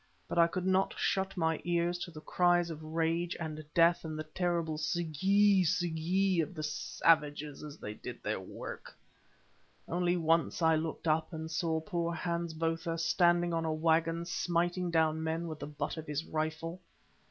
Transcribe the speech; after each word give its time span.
But 0.27 0.39
I 0.39 0.47
could 0.47 0.65
not 0.65 0.95
shut 0.97 1.37
my 1.37 1.61
ears 1.63 1.99
to 1.99 2.09
the 2.09 2.21
cries 2.21 2.71
of 2.71 2.81
rage 2.83 3.37
and 3.39 3.63
death, 3.75 4.03
and 4.03 4.17
the 4.17 4.23
terrible 4.23 4.79
S'gee! 4.79 5.63
S'gee! 5.63 6.41
of 6.41 6.55
the 6.55 6.63
savages 6.63 7.61
as 7.63 7.77
they 7.77 7.93
did 7.93 8.23
their 8.23 8.39
work 8.39 8.97
of 9.87 9.99
murder. 10.01 10.19
Once 10.19 10.59
only 10.59 10.73
I 10.73 10.75
looked 10.75 11.07
up 11.07 11.31
and 11.33 11.51
saw 11.51 11.79
poor 11.81 12.15
Hans 12.15 12.53
Botha 12.55 12.97
standing 12.97 13.53
on 13.53 13.63
a 13.63 13.71
waggon 13.71 14.25
smiting 14.25 14.89
down 14.89 15.21
men 15.23 15.47
with 15.47 15.59
the 15.59 15.67
butt 15.67 15.97
of 15.97 16.07
his 16.07 16.25
rifle. 16.25 16.81